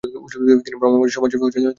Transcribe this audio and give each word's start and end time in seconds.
তিনি 0.63 0.77
ব্রহ্মজ্ঞানী 0.79 1.11
সমাজের 1.11 1.33
সদস্য 1.35 1.57
হন। 1.57 1.65